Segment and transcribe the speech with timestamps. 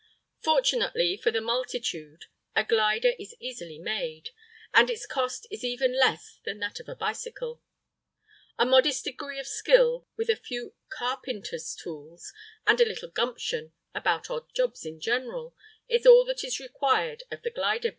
[0.43, 4.31] Fortunately for the multitude, a glider is easily made,
[4.73, 7.61] and its cost is even less than that of a bicycle.
[8.57, 12.33] A modest degree of skill with a few carpenter's tools,
[12.65, 15.55] and a little "gumption" about odd jobs in general,
[15.87, 17.89] is all that is required of the glider builder.